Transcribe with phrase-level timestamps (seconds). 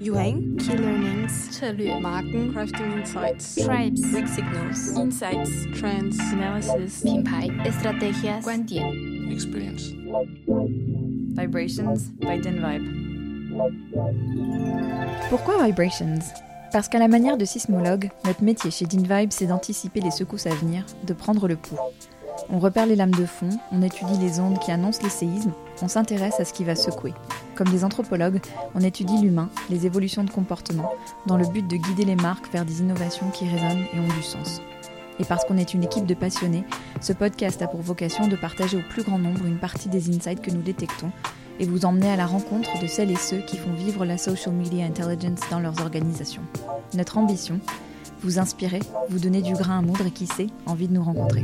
[0.00, 8.42] Yuheng, Key Learnings, 策略、 Marken, Crafting Insights, Tribes, Weak Signals, Insights, Trends, Analysis, 品牌 Estrategias,
[8.42, 8.84] 观点
[9.30, 9.92] experience.
[11.34, 12.82] Vibrations by Vibe.
[15.30, 16.32] Pourquoi Vibrations
[16.73, 20.55] Parce qu'à la manière de sismologue, notre métier chez DinVibe, c'est d'anticiper les secousses à
[20.55, 21.77] venir, de prendre le pouls.
[22.49, 25.53] On repère les lames de fond, on étudie les ondes qui annoncent les séismes,
[25.83, 27.13] on s'intéresse à ce qui va secouer.
[27.53, 28.41] Comme des anthropologues,
[28.73, 30.91] on étudie l'humain, les évolutions de comportement,
[31.27, 34.23] dans le but de guider les marques vers des innovations qui résonnent et ont du
[34.23, 34.59] sens.
[35.19, 36.63] Et parce qu'on est une équipe de passionnés,
[37.01, 40.41] ce podcast a pour vocation de partager au plus grand nombre une partie des insights
[40.41, 41.11] que nous détectons
[41.59, 44.53] et vous emmener à la rencontre de celles et ceux qui font vivre la social
[44.53, 46.43] media intelligence dans leurs organisations.
[46.93, 47.59] Notre ambition
[48.23, 48.79] vous inspirer,
[49.09, 51.43] vous donner du grain à moudre et qui sait, envie de nous rencontrer.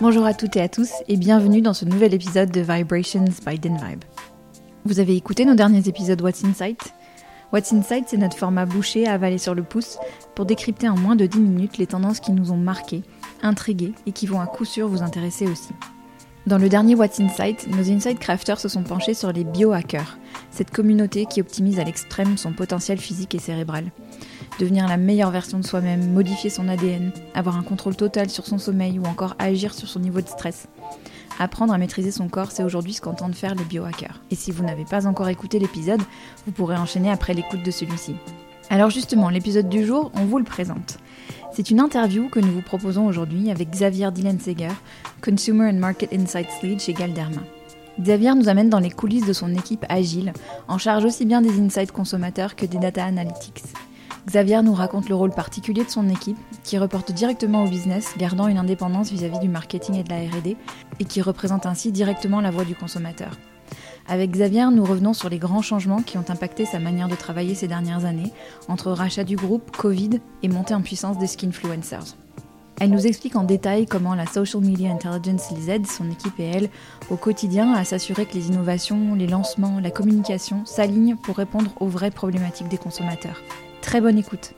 [0.00, 3.58] Bonjour à toutes et à tous et bienvenue dans ce nouvel épisode de Vibrations by
[3.58, 4.04] DenVibe.
[4.84, 6.94] Vous avez écouté nos derniers épisodes What's Insight
[7.52, 9.98] What's Insight, c'est notre format bouché à avaler sur le pouce
[10.36, 13.02] pour décrypter en moins de 10 minutes les tendances qui nous ont marqués,
[13.42, 15.70] intrigués et qui vont à coup sûr vous intéresser aussi.
[16.46, 20.18] Dans le dernier What's Insight, nos Insight Crafters se sont penchés sur les biohackers,
[20.50, 23.92] cette communauté qui optimise à l'extrême son potentiel physique et cérébral.
[24.58, 28.56] Devenir la meilleure version de soi-même, modifier son ADN, avoir un contrôle total sur son
[28.56, 30.66] sommeil ou encore agir sur son niveau de stress.
[31.38, 34.22] Apprendre à maîtriser son corps, c'est aujourd'hui ce qu'entendent faire les biohackers.
[34.30, 36.02] Et si vous n'avez pas encore écouté l'épisode,
[36.46, 38.16] vous pourrez enchaîner après l'écoute de celui-ci.
[38.70, 40.98] Alors justement, l'épisode du jour, on vous le présente.
[41.52, 44.70] C'est une interview que nous vous proposons aujourd'hui avec Xavier Dillenseger,
[45.20, 47.42] Consumer and Market Insights Lead chez Galderma.
[48.00, 50.32] Xavier nous amène dans les coulisses de son équipe agile,
[50.68, 53.64] en charge aussi bien des insights consommateurs que des data analytics.
[54.28, 58.46] Xavier nous raconte le rôle particulier de son équipe, qui reporte directement au business, gardant
[58.46, 60.56] une indépendance vis-à-vis du marketing et de la RD,
[61.00, 63.32] et qui représente ainsi directement la voix du consommateur.
[64.08, 67.54] Avec Xavier, nous revenons sur les grands changements qui ont impacté sa manière de travailler
[67.54, 68.32] ces dernières années,
[68.68, 72.16] entre rachat du groupe, Covid et montée en puissance des skinfluencers.
[72.80, 76.44] Elle nous explique en détail comment la Social Media Intelligence les aide, son équipe et
[76.44, 76.70] elle,
[77.10, 81.88] au quotidien à s'assurer que les innovations, les lancements, la communication s'alignent pour répondre aux
[81.88, 83.42] vraies problématiques des consommateurs.
[83.82, 84.54] Très bonne écoute.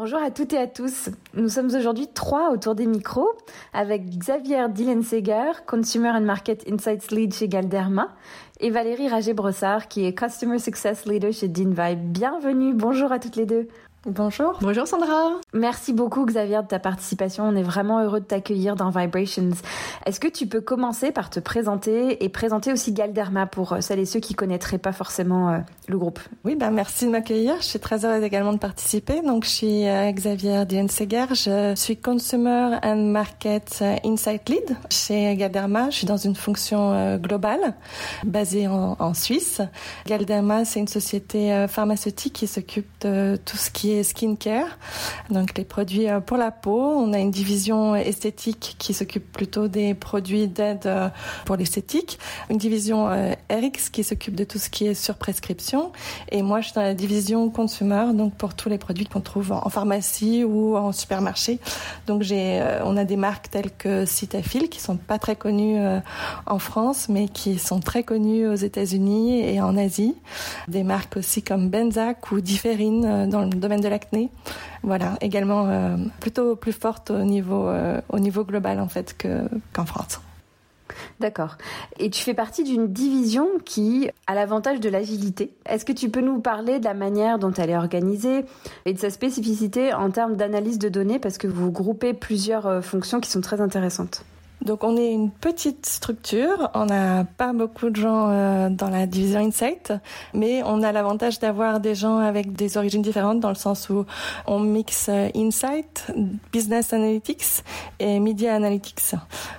[0.00, 1.10] Bonjour à toutes et à tous.
[1.34, 3.32] Nous sommes aujourd'hui trois autour des micros
[3.72, 8.14] avec Xavier Dillenseger, Consumer and Market Insights Lead chez Galderma,
[8.60, 12.12] et Valérie Rager-Brossard, qui est Customer Success Leader chez DinVibe.
[12.12, 13.66] Bienvenue, bonjour à toutes les deux.
[14.06, 14.56] Bonjour.
[14.60, 15.32] Bonjour Sandra.
[15.52, 17.44] Merci beaucoup Xavier de ta participation.
[17.44, 19.50] On est vraiment heureux de t'accueillir dans Vibrations.
[20.06, 24.04] Est-ce que tu peux commencer par te présenter et présenter aussi Galderma pour celles et
[24.04, 26.20] ceux qui connaîtraient pas forcément euh, le groupe?
[26.44, 27.56] Oui, ben merci de m'accueillir.
[27.58, 29.20] Je suis très heureuse également de participer.
[29.20, 31.26] Donc, je suis euh, Xavier Dienseger.
[31.30, 35.90] Je suis Consumer and Market Insight Lead chez Galderma.
[35.90, 37.74] Je suis dans une fonction euh, globale
[38.24, 39.60] basée en, en Suisse.
[40.06, 44.78] Galderma, c'est une société euh, pharmaceutique qui s'occupe de tout ce qui est skincare,
[45.30, 46.80] donc les produits pour la peau.
[46.80, 50.90] On a une division esthétique qui s'occupe plutôt des produits d'aide
[51.44, 52.18] pour l'esthétique,
[52.50, 53.06] une division
[53.50, 55.92] RX qui s'occupe de tout ce qui est sur prescription,
[56.30, 59.52] et moi je suis dans la division consumer, donc pour tous les produits qu'on trouve
[59.52, 61.58] en pharmacie ou en supermarché.
[62.06, 65.78] Donc j'ai, on a des marques telles que Cetaphil qui sont pas très connues
[66.46, 70.14] en France, mais qui sont très connues aux États-Unis et en Asie.
[70.68, 74.30] Des marques aussi comme Benzac ou Differine dans le domaine de l'acné.
[74.82, 79.48] Voilà, également euh, plutôt plus forte au niveau euh, au niveau global en fait que
[79.72, 80.20] qu'en France.
[81.20, 81.58] D'accord.
[81.98, 85.52] Et tu fais partie d'une division qui a l'avantage de l'agilité.
[85.66, 88.46] Est-ce que tu peux nous parler de la manière dont elle est organisée
[88.86, 91.18] et de sa spécificité en termes d'analyse de données?
[91.18, 94.24] Parce que vous groupez plusieurs fonctions qui sont très intéressantes
[94.62, 99.06] donc on est une petite structure, on n'a pas beaucoup de gens euh, dans la
[99.06, 99.92] division Insight,
[100.34, 104.04] mais on a l'avantage d'avoir des gens avec des origines différentes dans le sens où
[104.46, 106.12] on mixe Insight,
[106.52, 107.62] Business Analytics
[107.98, 109.14] et Media Analytics.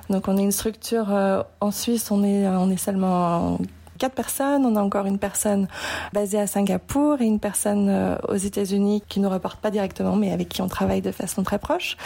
[0.09, 3.57] Donc on est une structure euh, en Suisse, on est on est seulement
[3.99, 4.65] quatre personnes.
[4.65, 5.67] On a encore une personne
[6.13, 10.31] basée à Singapour et une personne euh, aux États-Unis qui ne reporte pas directement, mais
[10.31, 11.97] avec qui on travaille de façon très proche.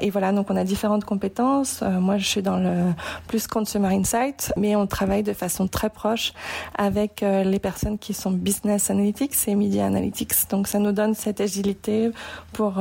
[0.00, 1.80] Et voilà, donc on a différentes compétences.
[1.82, 2.92] Euh, moi, je suis dans le
[3.28, 6.34] plus consumer insight, mais on travaille de façon très proche
[6.76, 10.50] avec euh, les personnes qui sont business analytics et media analytics.
[10.50, 12.10] Donc ça nous donne cette agilité
[12.52, 12.74] pour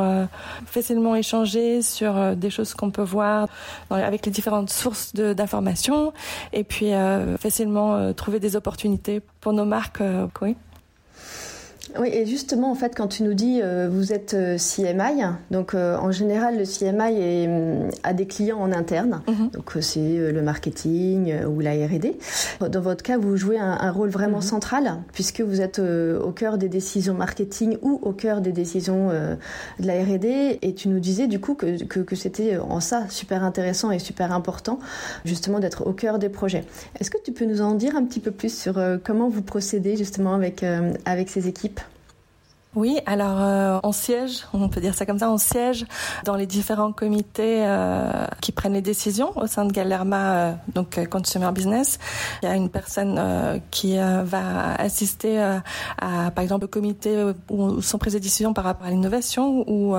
[0.66, 3.48] facilement échanger sur des choses qu'on peut voir
[3.90, 6.14] avec les différentes sources d'informations
[6.54, 6.92] et puis
[7.38, 10.02] facilement trouver des opportunités pour nos marques.
[10.02, 10.56] Euh, oui.
[12.00, 15.74] Oui, et justement, en fait, quand tu nous dis euh, vous êtes euh, CMI, donc
[15.74, 19.50] euh, en général, le CMI est, euh, a des clients en interne, Mhm.
[19.52, 22.18] donc euh, c'est euh, le marketing euh, ou la R&D.
[22.70, 24.44] Dans votre cas, vous jouez un, un rôle vraiment Mhm.
[24.44, 29.10] central puisque vous êtes euh, au cœur des décisions marketing ou au cœur des décisions
[29.12, 29.36] euh,
[29.80, 30.60] de la R&D.
[30.62, 34.00] Et tu nous disais du coup que, que, que c'était en ça super intéressant et
[34.00, 34.80] super important,
[35.24, 36.64] justement d'être au cœur des projets.
[37.00, 39.42] Est-ce que tu peux nous en dire un petit peu plus sur euh, comment vous
[39.42, 41.80] procédez justement avec euh, avec ces équipes?
[42.76, 45.86] Oui, alors euh, on siège, on peut dire ça comme ça, on siège
[46.26, 50.98] dans les différents comités euh, qui prennent les décisions au sein de Galderma, euh, donc
[50.98, 52.00] euh, Consumer Business.
[52.44, 57.32] Il y a une personne euh, qui euh, va assister à, par exemple, au comité
[57.50, 59.96] où sont prises des décisions par rapport à l'innovation ou,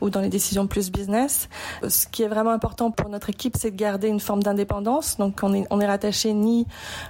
[0.00, 1.48] ou dans les décisions plus business.
[1.88, 5.16] Ce qui est vraiment important pour notre équipe, c'est de garder une forme d'indépendance.
[5.16, 6.66] Donc on est, on est rattaché ni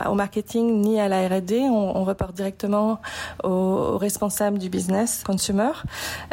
[0.06, 1.60] au marketing ni à la R&D.
[1.62, 3.00] On, on reporte directement
[3.42, 5.70] aux, aux responsables du business consumer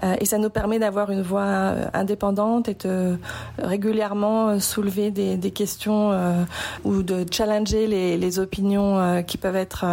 [0.04, 3.18] euh, et ça nous permet d'avoir une voix euh, indépendante et de
[3.58, 6.12] régulièrement euh, soulever des, questions
[6.84, 9.86] ou de challenger les, opinions qui peuvent être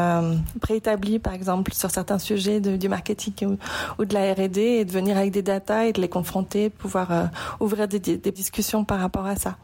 [0.61, 3.57] préétablies par exemple sur certains sujets du marketing
[3.99, 7.31] ou, de la R&D et de venir avec des datas et de les confronter, pouvoir
[7.61, 9.57] ouvrir des discussions par rapport à ça.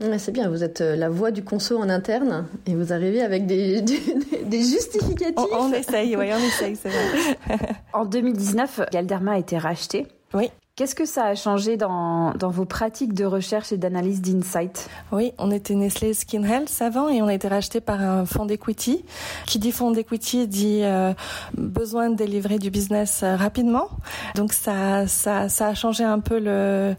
[0.00, 3.20] Ouais, C'est bien, vous êtes euh, la voix du conso en interne et vous arrivez
[3.20, 4.00] avec des, des,
[4.44, 5.34] des justificatifs.
[5.52, 7.58] On, on essaye, oui, on essaye, c'est vrai.
[7.92, 10.06] En 2019, Galderma a été racheté.
[10.32, 10.50] Oui.
[10.80, 14.88] Qu'est-ce que ça a changé dans, dans vos pratiques de recherche et d'analyse d'insight?
[15.12, 18.46] Oui, on était Nestlé Skin Health avant et on a été racheté par un fonds
[18.46, 19.04] d'equity.
[19.46, 21.12] Qui dit fonds d'equity dit euh,
[21.52, 23.88] besoin de délivrer du business euh, rapidement.
[24.36, 26.96] Donc ça, ça, ça a changé un peu la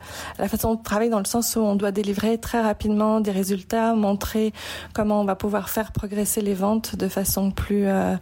[0.48, 4.54] façon de travailler dans le sens où on doit délivrer très rapidement des résultats, montrer
[4.94, 8.16] comment on va pouvoir faire progresser les ventes de façon plus euh,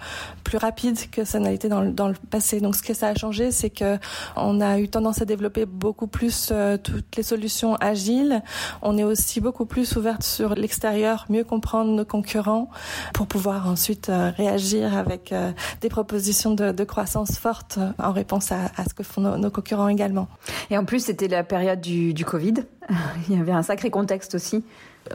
[0.46, 2.62] plus rapide que ça n'a été dans le, dans le passé.
[2.62, 3.98] Donc ce que ça a changé, c'est que
[4.38, 8.42] on a eu tendance à développer beaucoup plus euh, toutes les solutions agiles.
[8.82, 12.70] On est aussi beaucoup plus ouverte sur l'extérieur, mieux comprendre nos concurrents
[13.14, 15.52] pour pouvoir ensuite euh, réagir avec euh,
[15.82, 20.28] des propositions de, croissance fortes euh, en réponse à, ce que font nos, concurrents également.
[20.70, 22.54] Et en plus, c'était la période du Covid.
[23.30, 24.64] Il y avait un sacré contexte aussi.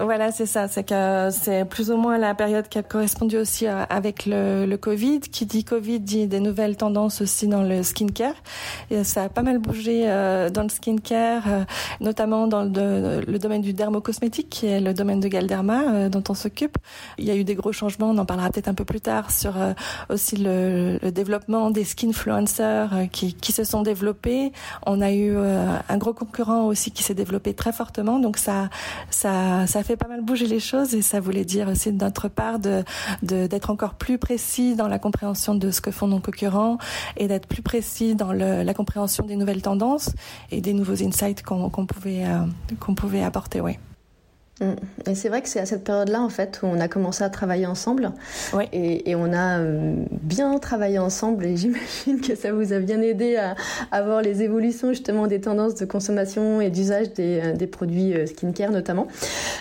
[0.00, 0.66] Voilà, c'est ça.
[0.66, 4.66] C'est que c'est plus ou moins la période qui a correspondu aussi à- avec le,
[4.66, 5.20] le Covid.
[5.20, 8.34] Qui dit Covid dit des nouvelles tendances aussi dans le skincare.
[9.04, 11.64] Ça a pas mal bougé euh, dans le skincare, euh,
[12.00, 16.24] notamment dans le, le domaine du dermocosmétique, qui est le domaine de Galderma euh, dont
[16.28, 16.76] on s'occupe.
[17.18, 18.10] Il y a eu des gros changements.
[18.10, 19.74] On en parlera peut-être un peu plus tard sur euh,
[20.08, 24.50] aussi le, le développement des skinfluencers euh, qui, qui se sont développés.
[24.86, 28.18] On a eu euh, un gros concurrent aussi qui s'est développé très fortement.
[28.18, 28.70] Donc ça,
[29.10, 32.28] ça, ça fait pas mal bouger les choses et ça voulait dire aussi de notre
[32.28, 36.78] part d'être encore plus précis dans la compréhension de ce que font nos concurrents
[37.16, 40.10] et d'être plus précis dans la compréhension des nouvelles tendances
[40.50, 43.60] et des nouveaux insights qu'on pouvait euh, pouvait apporter.
[44.60, 45.10] Mm.
[45.10, 47.30] Et c'est vrai que c'est à cette période-là, en fait, où on a commencé à
[47.30, 48.12] travailler ensemble.
[48.52, 48.64] Oui.
[48.72, 53.00] Et, et on a euh, bien travaillé ensemble et j'imagine que ça vous a bien
[53.00, 53.54] aidé à,
[53.90, 58.14] à voir les évolutions justement des tendances de consommation et d'usage des, euh, des produits
[58.14, 59.08] euh, skincare notamment.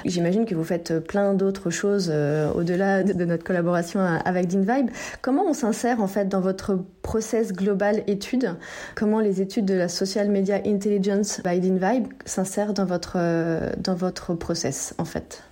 [0.06, 4.90] J'imagine que vous faites plein d'autres choses euh, au-delà de, de notre collaboration avec DinVibe.
[5.22, 8.56] Comment on s'insère en fait dans votre process global étude
[8.96, 13.94] Comment les études de la Social Media Intelligence by DinVibe s'insèrent dans votre, euh, dans
[13.94, 15.44] votre process en fait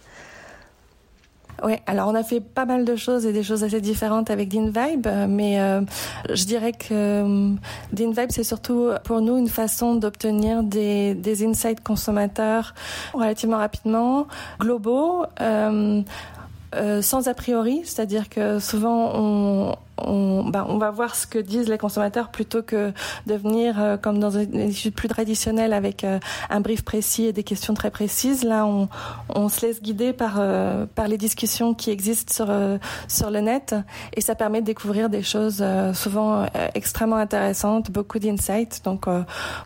[1.64, 4.48] Oui, alors on a fait pas mal de choses et des choses assez différentes avec
[4.48, 5.82] DinVibe, euh, mais euh,
[6.34, 7.54] je dirais que
[7.92, 12.74] DinVibe c'est surtout pour nous une façon d'obtenir des, des insights consommateurs
[13.14, 14.26] relativement rapidement,
[14.60, 15.26] globaux.
[17.02, 21.70] sans a priori, c'est-à-dire que souvent on, on, ben, on va voir ce que disent
[21.70, 22.94] les consommateurs plutôt que
[23.28, 27.34] de venir euh, comme dans une étude plus traditionnelle avec euh, un brief précis et
[27.34, 28.44] des questions très précises.
[28.44, 32.52] Là, on, se laisse guider par euh, par les discussions qui existent sur
[33.08, 33.76] sur le net
[34.14, 38.82] et ça permet de découvrir des choses souvent extrêmement intéressantes, beaucoup d'insights.
[38.86, 39.06] Donc,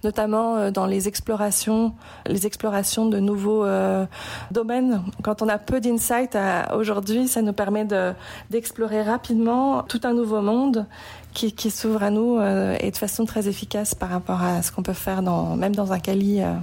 [0.04, 1.94] notamment dans les explorations,
[2.26, 3.66] les explorations de nouveaux
[4.52, 5.04] domaines.
[5.24, 6.38] Quand on a peu d'insights
[6.74, 8.14] aujourd'hui, ça nous permet de
[8.50, 10.86] d'explorer rapidement tout un nouveau monde
[11.36, 14.72] qui, qui s'ouvre à nous euh, et de façon très efficace par rapport à ce
[14.72, 16.42] qu'on peut faire même dans un Cali.
[16.42, 16.54] euh.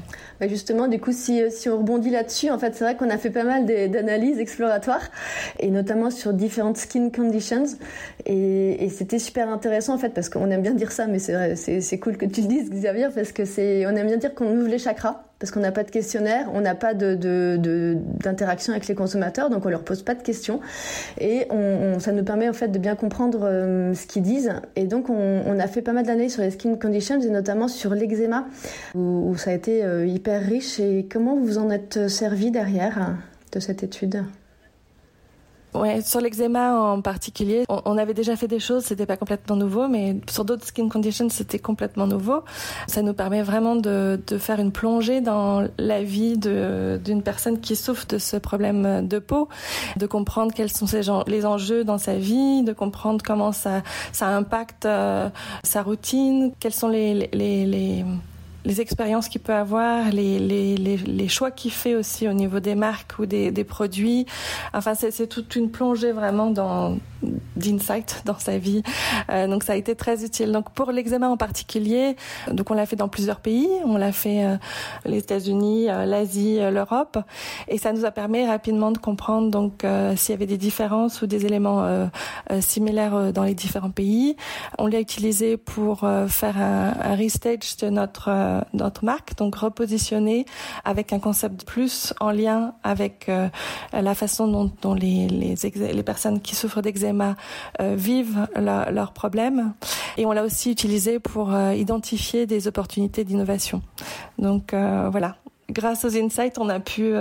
[0.40, 3.19] Bah justement, du coup, si, si on rebondit là-dessus, en fait, c'est vrai qu'on a
[3.19, 5.02] fait pas mal d'analyses exploratoires,
[5.61, 7.64] et notamment sur différentes skin conditions.
[8.26, 12.16] Et, c'était super intéressant, en fait, parce qu'on aime bien dire ça, mais c'est cool
[12.16, 13.42] que tu le dises, Xavier, parce que
[13.87, 16.61] on aime bien dire qu'on ouvre les chakras parce qu'on n'a pas de questionnaire, on
[16.61, 20.61] n'a pas d'interaction de, avec les consommateurs, donc on leur pose pas de questions.
[21.19, 21.49] Et
[21.99, 24.53] ça nous permet en fait de bien comprendre euh, ce qu'ils disent.
[24.77, 27.93] Et donc on, a fait pas mal d'années sur les skin conditions et notamment sur
[27.93, 28.47] l'eczéma,
[28.95, 30.79] où, ça a été euh, hyper riche.
[30.79, 33.17] Et comment vous en êtes servi derrière
[33.51, 34.23] de cette étude?
[35.75, 39.88] Ouais, sur l'eczéma en particulier, on, avait déjà fait des choses, c'était pas complètement nouveau,
[39.88, 42.45] mais sur d'autres skin conditions, c'était complètement nouveau.
[42.88, 47.75] Ça nous permet vraiment de, de faire une plongée dans la vie d'une personne qui
[47.75, 49.49] souffre de ce problème de peau,
[49.97, 50.87] de comprendre quels sont
[51.26, 55.31] les enjeux dans sa vie, de comprendre comment ça, ça impacte euh,
[55.62, 58.05] sa routine, quels sont les, les, les les
[58.81, 62.75] expériences qu'il peut avoir, les, les, les, les choix qu'il fait aussi au niveau des
[62.75, 64.26] marques ou des, des produits.
[64.73, 66.99] Enfin, c'est toute une plongée vraiment dans
[67.57, 68.83] d'insight dans sa vie.
[69.31, 70.52] Euh, donc ça a été très utile.
[70.52, 72.17] Donc pour l'examen en particulier,
[72.50, 73.69] donc on l'a fait dans plusieurs pays.
[73.85, 74.57] On l'a fait euh,
[75.05, 77.19] les États-Unis, euh, l'Asie, l'Europe,
[77.69, 79.85] et ça nous a permis rapidement de comprendre donc
[80.17, 82.09] s'il y avait des différences ou des éléments
[82.61, 84.37] similaires dans les différents pays.
[84.79, 88.31] On l'a utilisé pour faire un, un restage de notre
[88.73, 90.47] notre marque, donc repositionner
[90.85, 93.31] avec un concept plus en lien avec
[93.93, 99.73] la façon dont, dont les, les, personnes qui souffrent d'eczéma euh, vivent leurs problèmes.
[100.16, 103.83] Et on l'a aussi utilisé pour identifier des opportunités d'innovation.
[104.38, 105.37] Donc voilà,
[105.71, 107.14] grâce aux insights, on a pu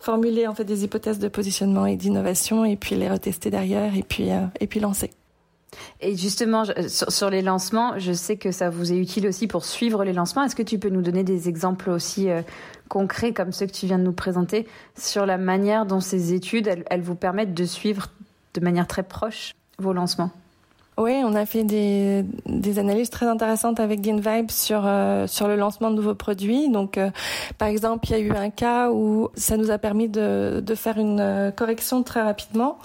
[0.00, 4.02] formuler en fait des hypothèses de positionnement et d'innovation et puis les retester derrière et
[4.02, 4.28] puis
[4.60, 5.10] et puis lancer.
[6.00, 10.04] Et justement, sur, les lancements, je sais que ça vous est utile aussi pour suivre
[10.04, 10.44] les lancements.
[10.44, 12.42] Est-ce que tu peux nous donner des exemples aussi euh,
[12.88, 16.84] concrets comme ceux que tu viens de nous présenter sur la manière dont ces études,
[16.88, 18.08] elles vous permettent de suivre
[18.58, 20.32] de manière très proche vos lancements
[20.98, 25.54] oui, on a fait des, des analyses très intéressantes avec GainVibe sur euh, sur le
[25.54, 26.68] lancement de nouveaux produits.
[26.68, 27.10] Donc, euh,
[27.56, 30.74] par exemple, il y a eu un cas où ça nous a permis de, de
[30.74, 32.78] faire une euh, correction très rapidement.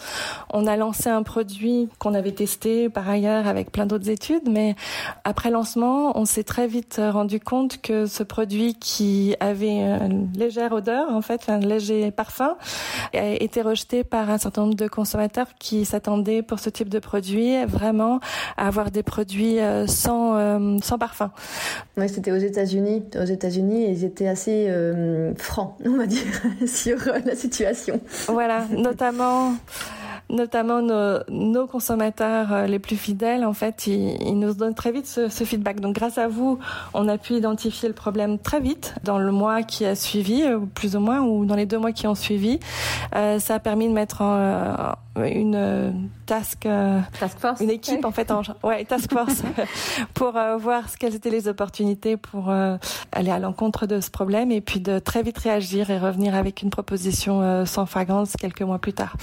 [0.52, 4.76] On a lancé un produit qu'on avait testé par ailleurs avec plein d'autres études, mais
[5.24, 10.72] après lancement, on s'est très vite rendu compte que ce produit qui avait une légère
[10.74, 12.58] odeur, en fait, un léger parfum,
[13.14, 17.00] a été rejeté par un certain nombre de consommateurs qui s'attendaient pour ce type de
[17.00, 18.03] produit vraiment
[18.58, 21.32] à avoir des produits euh, sans, euh, sans parfum.
[21.98, 23.04] Oui, c'était aux États-Unis.
[23.20, 26.26] Aux États-Unis, ils étaient assez euh, francs, on va dire,
[26.66, 28.00] sur la situation.
[28.28, 29.54] Voilà, notamment
[30.30, 35.06] notamment nos, nos, consommateurs les plus fidèles, en fait, ils, ils nous donnent très vite
[35.06, 35.80] ce, ce, feedback.
[35.80, 36.58] Donc, grâce à vous,
[36.96, 40.44] on a pu identifier le problème très vite dans le mois qui a suivi,
[40.74, 42.60] plus ou moins, ou dans les deux mois qui ont suivi.
[43.16, 45.92] Euh, ça a permis de mettre en, une euh,
[46.26, 47.62] task, euh, task force.
[47.62, 49.44] une équipe en fait, en, ouais, task force
[50.14, 52.50] pour euh, voir ce quelles étaient les opportunités pour
[53.12, 56.62] aller à l'encontre de ce problème et puis de très vite réagir et revenir avec
[56.62, 59.16] une proposition sans fragrance quelques mois plus tard.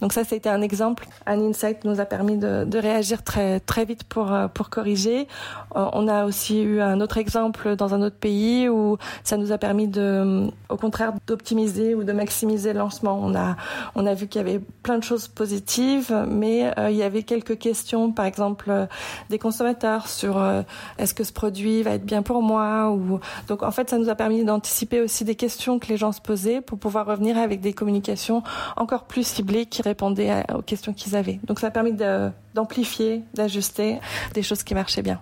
[0.00, 1.06] Donc ça, c'était un exemple.
[1.26, 5.26] Un insight nous a permis de, de réagir très très vite pour pour corriger.
[5.74, 9.58] on a aussi eu un autre exemple dans un autre pays où ça nous a
[9.58, 13.18] permis de, au contraire, d'optimiser ou de maximiser le lancement.
[13.20, 13.56] On a
[13.94, 17.22] on a vu qu'il y avait plein de choses positive, mais euh, il y avait
[17.22, 18.86] quelques questions, par exemple euh,
[19.30, 20.62] des consommateurs sur euh,
[20.98, 24.08] est-ce que ce produit va être bien pour moi ou donc en fait ça nous
[24.08, 27.60] a permis d'anticiper aussi des questions que les gens se posaient pour pouvoir revenir avec
[27.60, 28.42] des communications
[28.76, 31.40] encore plus ciblées qui répondaient aux questions qu'ils avaient.
[31.44, 31.94] Donc ça a permis
[32.54, 33.98] d'amplifier, d'ajuster
[34.34, 35.20] des choses qui marchaient bien.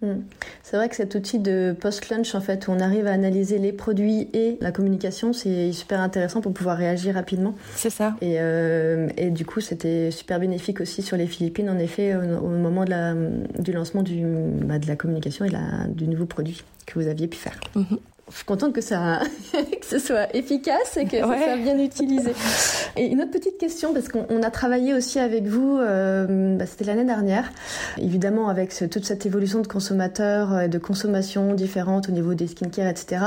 [0.00, 0.20] Hmm.
[0.62, 3.72] C'est vrai que cet outil de post-lunch, en fait, où on arrive à analyser les
[3.72, 7.54] produits et la communication, c'est super intéressant pour pouvoir réagir rapidement.
[7.74, 8.14] C'est ça.
[8.20, 12.48] Et, euh, et, du coup, c'était super bénéfique aussi sur les Philippines, en effet, au,
[12.48, 13.14] moment de la,
[13.58, 14.24] du lancement du,
[14.64, 17.58] bah, de la communication et la, du nouveau produit que vous aviez pu faire.
[17.74, 17.98] Mm-hmm
[18.30, 19.20] je suis contente que ça
[19.52, 22.32] que ce soit efficace et que ça soit bien utilisé.
[22.96, 26.84] Et une autre petite question parce qu'on a travaillé aussi avec vous, euh, bah, c'était
[26.84, 27.50] l'année dernière,
[27.98, 32.46] évidemment avec toute cette évolution de consommateurs et euh, de consommation différente au niveau des
[32.46, 33.22] skincare, etc.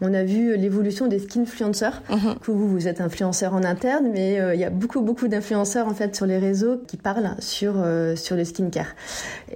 [0.00, 2.02] On a vu l'évolution des skinfluencers.
[2.10, 5.86] Mm Vous, vous êtes influenceur en interne, mais euh, il y a beaucoup beaucoup d'influenceurs
[5.86, 7.74] en fait sur les réseaux qui parlent sur
[8.16, 8.94] sur le skincare.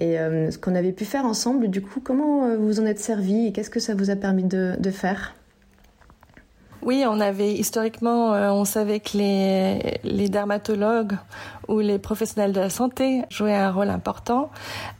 [0.00, 3.52] Et ce qu'on avait pu faire ensemble, du coup, comment vous en êtes servi et
[3.52, 4.81] qu'est-ce que ça vous a permis de
[6.84, 11.16] oui, on avait historiquement, euh, on savait que les dermatologues
[11.72, 14.50] où les professionnels de la santé jouaient un rôle important.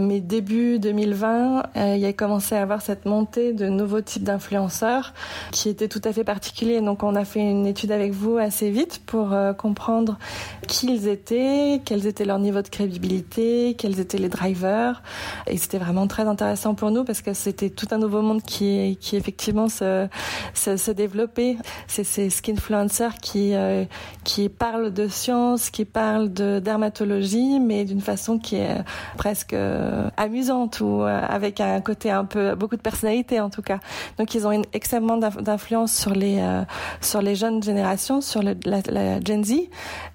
[0.01, 4.25] Mais début 2020, euh, il y a commencé à avoir cette montée de nouveaux types
[4.25, 5.13] d'influenceurs
[5.51, 6.81] qui étaient tout à fait particuliers.
[6.81, 10.19] Donc on a fait une étude avec vous assez vite pour euh, comprendre
[10.67, 15.03] qui ils étaient, quels étaient leurs niveaux de crédibilité, quels étaient les drivers.
[15.47, 18.97] Et c'était vraiment très intéressant pour nous parce que c'était tout un nouveau monde qui,
[19.01, 20.09] qui effectivement se,
[20.55, 21.59] se, se développait.
[21.87, 23.85] C'est ces skinfluencers qui, euh,
[24.25, 28.83] qui parlent de science, qui parlent de dermatologie, mais d'une façon qui est
[29.17, 33.63] presque euh, amusante ou euh, avec un côté un peu beaucoup de personnalité en tout
[33.63, 33.79] cas.
[34.19, 36.63] Donc ils ont une extrêmement d'influence sur les euh,
[37.01, 39.55] sur les jeunes générations, sur le, la, la, Gen Z.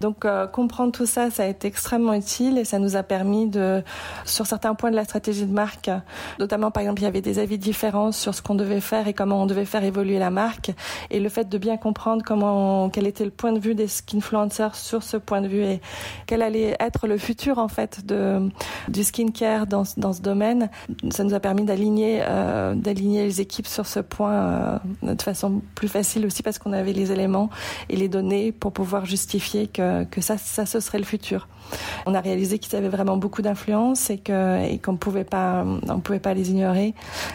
[0.01, 3.83] Donc comprendre tout ça, ça a été extrêmement utile et ça nous a permis de
[4.25, 5.89] sur certains points de la stratégie de marque,
[6.39, 9.13] notamment par exemple il y avait des avis différents sur ce qu'on devait faire et
[9.13, 10.71] comment on devait faire évoluer la marque
[11.09, 14.75] et le fait de bien comprendre comment quel était le point de vue des skinfluencers
[14.75, 15.81] sur ce point de vue et
[16.27, 18.49] quel allait être le futur en fait de
[18.89, 20.69] du skincare dans dans ce domaine.
[21.09, 24.79] Ça nous a permis d'aligner euh, d'aligner les équipes sur ce point euh,
[25.13, 27.49] de façon plus facile aussi parce qu'on avait les éléments
[27.89, 31.47] et les données pour pouvoir justifier que que ça ça ce serait le futur.
[32.05, 35.99] On a réalisé qu'ils avaient vraiment beaucoup d'influence et que et qu'on pouvait pas on
[35.99, 36.93] pouvait pas les ignorer.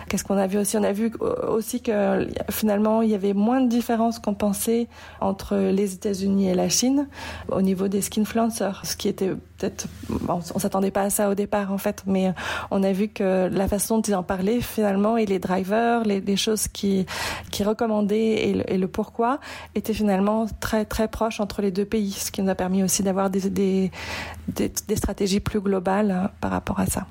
[0.09, 0.77] Qu'est-ce qu'on a vu aussi?
[0.77, 1.13] On a vu
[1.49, 4.89] aussi que finalement il y avait moins de différences qu'on pensait
[5.21, 7.09] entre les États-Unis et la Chine
[7.51, 9.87] au niveau des skinfluencers, ce qui était peut-être
[10.29, 12.33] on s'attendait pas à ça au départ en fait, mais
[12.71, 16.37] on a vu que la façon dont ils en parlaient finalement et les drivers, les,
[16.37, 17.07] choses qui
[17.51, 19.39] qui recommandaient et le, pourquoi
[19.75, 23.03] étaient finalement très très proches entre les deux pays, ce qui nous a permis aussi
[23.03, 23.91] d'avoir des, des,
[24.49, 27.07] des, des stratégies plus globales hein, par rapport à ça.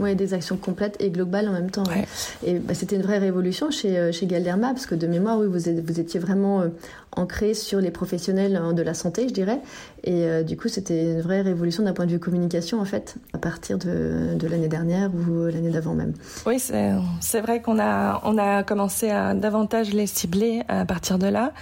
[0.00, 1.84] Oui, des actions complètes et globales en même temps.
[1.84, 2.06] Ouais.
[2.44, 5.46] Et bah, c'était une vraie révolution chez, euh, chez Galderma, parce que de mémoire, oui,
[5.46, 6.68] vous, êtes, vous étiez vraiment euh,
[7.14, 9.60] ancré sur les professionnels hein, de la santé, je dirais.
[10.04, 13.16] Et euh, du coup, c'était une vraie révolution d'un point de vue communication, en fait,
[13.32, 16.14] à partir de, de l'année dernière ou l'année d'avant même.
[16.46, 21.26] Oui, c'est vrai qu'on a, on a commencé à davantage les cibler à partir de
[21.26, 21.52] là.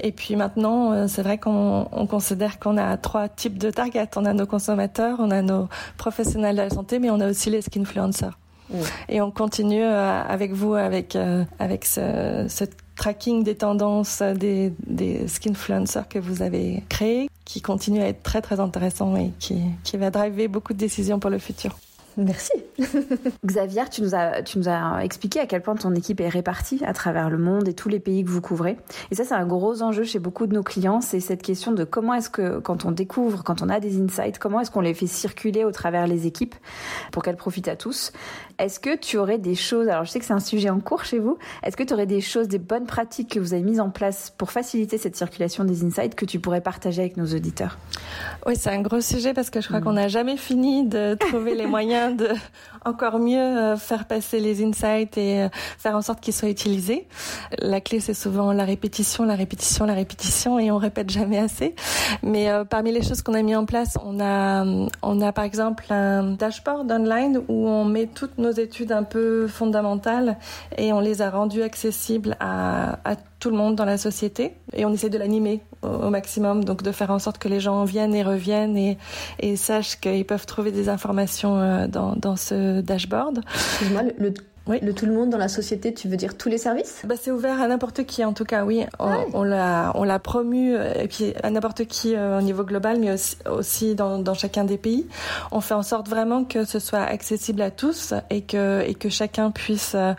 [0.00, 4.10] Et puis maintenant, c'est vrai qu'on on considère qu'on a trois types de targets.
[4.16, 7.50] On a nos consommateurs, on a nos professionnels de la santé, mais on a aussi
[7.50, 8.38] les influenceurs.
[9.08, 12.64] Et on continue euh, avec vous avec euh, avec ce, ce,
[12.96, 18.42] tracking des tendances des, des skinfluencers que vous avez créé, qui continue à être très
[18.42, 21.78] très intéressant et qui, qui va driver beaucoup de décisions pour le futur.
[22.18, 22.50] Merci.
[23.46, 26.84] Xavier, tu nous, as, tu nous as expliqué à quel point ton équipe est répartie
[26.84, 28.76] à travers le monde et tous les pays que vous couvrez.
[29.12, 31.00] Et ça, c'est un gros enjeu chez beaucoup de nos clients.
[31.00, 34.40] C'est cette question de comment est-ce que, quand on découvre, quand on a des insights,
[34.40, 36.56] comment est-ce qu'on les fait circuler au travers les équipes
[37.12, 38.12] pour qu'elles profitent à tous.
[38.58, 41.04] Est-ce que tu aurais des choses, alors je sais que c'est un sujet en cours
[41.04, 43.78] chez vous, est-ce que tu aurais des choses, des bonnes pratiques que vous avez mises
[43.78, 47.78] en place pour faciliter cette circulation des insights que tu pourrais partager avec nos auditeurs?
[48.46, 49.84] Oui, c'est un gros sujet parce que je crois mmh.
[49.84, 52.28] qu'on n'a jamais fini de trouver les moyens de
[52.84, 57.06] encore mieux euh, faire passer les insights et euh, faire en sorte qu'ils soient utilisés.
[57.58, 61.74] La clé, c'est souvent la répétition, la répétition, la répétition et on répète jamais assez.
[62.22, 64.64] Mais euh, parmi les choses qu'on a mis en place, on a,
[65.02, 69.46] on a par exemple un dashboard online où on met toutes nos études un peu
[69.46, 70.38] fondamentales
[70.76, 74.84] et on les a rendues accessibles à, à tout le monde dans la société et
[74.84, 78.14] on essaie de l'animer au, maximum, donc de faire en sorte que les gens viennent
[78.14, 78.98] et reviennent et,
[79.40, 83.40] et sachent qu'ils peuvent trouver des informations euh, dans, dans ce dashboard.
[84.68, 84.78] Oui.
[84.82, 87.02] le tout le monde dans la société, tu veux dire tous les services?
[87.04, 88.84] Bah, C'est ouvert à n'importe qui en tout cas, oui.
[88.98, 89.32] On, ah oui.
[89.34, 93.12] on l'a on l'a promu et puis à n'importe qui euh, au niveau global, mais
[93.12, 95.06] aussi, aussi dans, dans chacun des pays.
[95.50, 99.08] On fait en sorte vraiment que ce soit accessible à tous et que et que
[99.08, 100.12] chacun puisse, euh,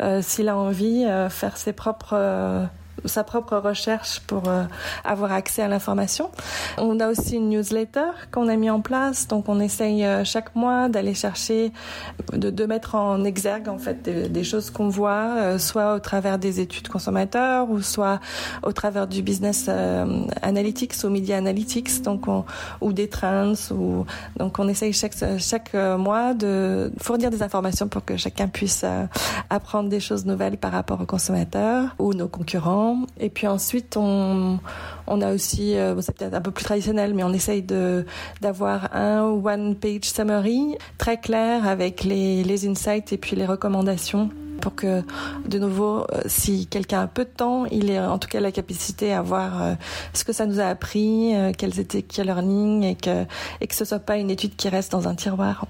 [0.00, 2.64] euh, s'il a envie, euh, faire ses propres euh,
[3.04, 4.64] sa propre recherche pour euh,
[5.04, 6.30] avoir accès à l'information.
[6.78, 10.54] On a aussi une newsletter qu'on a mis en place, donc on essaye euh, chaque
[10.54, 11.72] mois d'aller chercher,
[12.32, 16.60] de, mettre en exergue en fait des, choses qu'on voit, euh, soit au travers des
[16.60, 18.20] études consommateurs ou soit
[18.62, 19.68] au travers du business
[20.40, 22.44] analytics ou media analytics, donc on,
[22.80, 23.52] ou des trends
[24.36, 28.84] donc on essaye chaque chaque mois de fournir des informations pour que chacun puisse
[29.50, 34.58] apprendre des choses nouvelles par rapport aux consommateurs ou nos concurrents et puis ensuite, on,
[35.06, 38.04] on a aussi, euh, c'est peut-être un peu plus traditionnel, mais on essaye de
[38.40, 44.30] d'avoir un one-page summary très clair avec les, les insights et puis les recommandations
[44.60, 45.02] pour que,
[45.46, 48.52] de nouveau, euh, si quelqu'un a peu de temps, il ait en tout cas la
[48.52, 49.74] capacité à voir euh,
[50.12, 53.24] ce que ça nous a appris, euh, quels étaient key learning et que,
[53.60, 55.66] et que ce soit pas une étude qui reste dans un tiroir.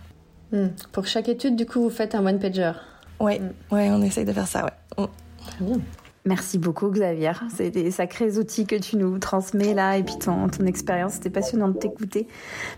[0.53, 0.67] Mmh.
[0.93, 2.73] Pour chaque étude, du coup, vous faites un one-pager
[3.21, 3.75] Oui, mmh.
[3.75, 5.05] ouais, on essaye de faire ça, ouais.
[5.05, 5.07] Mmh.
[5.47, 5.81] Très bien.
[6.27, 7.33] Merci beaucoup Xavier.
[7.55, 11.15] C'est des sacrés outils que tu nous transmets là et puis ton, ton expérience.
[11.15, 12.27] C'était passionnant de t'écouter.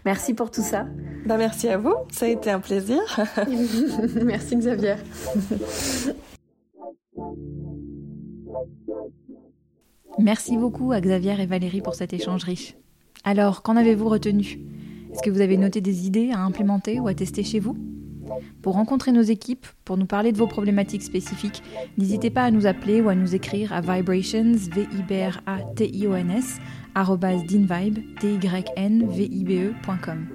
[0.05, 0.87] Merci pour tout ça.
[1.27, 1.95] Ben, merci à vous.
[2.11, 2.99] Ça a été un plaisir.
[4.25, 4.97] merci Xavier.
[10.19, 12.75] Merci beaucoup à Xavier et Valérie pour cet échange riche.
[13.23, 14.59] Alors, qu'en avez-vous retenu?
[15.13, 17.77] Est-ce que vous avez noté des idées à implémenter ou à tester chez vous?
[18.63, 21.63] Pour rencontrer nos équipes, pour nous parler de vos problématiques spécifiques,
[21.99, 25.41] n'hésitez pas à nous appeler ou à nous écrire à vibrations, v i b r
[25.47, 26.59] a t i o n s
[27.49, 30.27] dinvibe, t y n v i b e.com.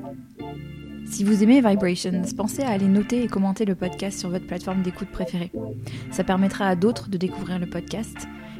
[1.11, 4.81] Si vous aimez Vibrations, pensez à aller noter et commenter le podcast sur votre plateforme
[4.81, 5.51] d'écoute préférée.
[6.09, 8.15] Ça permettra à d'autres de découvrir le podcast.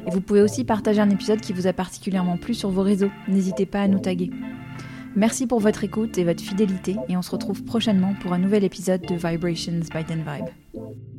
[0.06, 3.10] Et vous pouvez aussi partager un épisode qui vous a particulièrement plu sur vos réseaux.
[3.26, 4.30] N'hésitez pas à nous taguer.
[5.14, 8.64] Merci pour votre écoute et votre fidélité et on se retrouve prochainement pour un nouvel
[8.64, 11.11] épisode de Vibrations by Den Vibe.